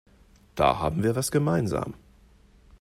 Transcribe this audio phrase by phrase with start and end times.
[0.55, 1.93] Da haben wir was gemeinsam.